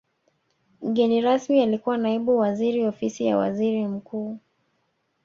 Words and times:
mgeni 0.81 1.21
rasmi 1.21 1.61
alikuwa 1.63 1.97
naibu 1.97 2.37
waziri 2.37 2.87
ofisi 2.87 3.25
ya 3.25 3.37
waziri 3.37 3.87
mkuu 3.87 4.39